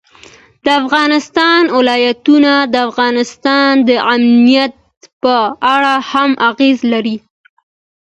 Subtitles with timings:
[0.65, 4.73] د افغانستان ولايتونه د افغانستان د امنیت
[5.23, 5.35] په
[5.73, 7.17] اړه هم اغېز لري.